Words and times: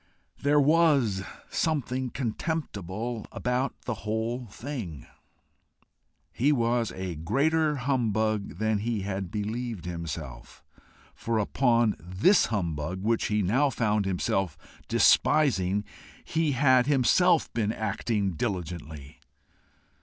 There 0.41 0.59
WAS 0.59 1.21
something 1.51 2.09
contemptible 2.09 3.27
about 3.31 3.79
the 3.81 3.93
whole 4.01 4.47
thing. 4.47 5.05
He 6.33 6.51
was 6.51 6.91
a 6.93 7.13
greater 7.17 7.75
humbug 7.75 8.57
than 8.57 8.79
he 8.79 9.01
had 9.01 9.29
believed 9.29 9.85
himself, 9.85 10.63
for 11.13 11.37
upon 11.37 11.95
this 11.99 12.47
humbug 12.47 13.03
which 13.03 13.25
he 13.25 13.43
now 13.43 13.69
found 13.69 14.05
himself 14.05 14.57
despising 14.87 15.83
he 16.25 16.53
had 16.53 16.87
himself 16.87 17.53
been 17.53 17.71
acting 17.71 18.31
diligently! 18.31 19.19